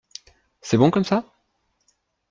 [0.61, 1.31] C’est bon comme ça?